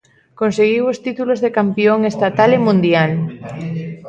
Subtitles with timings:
[0.41, 3.11] Conseguiu os títulos de campión estatal e mundial.